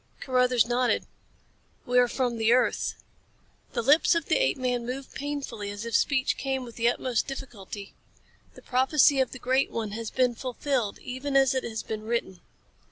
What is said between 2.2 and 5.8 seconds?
the earth." The lips of the apeman moved painfully